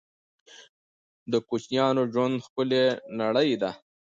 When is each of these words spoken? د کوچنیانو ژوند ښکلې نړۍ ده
د 1.31 1.33
کوچنیانو 1.47 2.03
ژوند 2.13 2.35
ښکلې 2.45 2.83
نړۍ 3.21 3.51
ده 3.61 3.71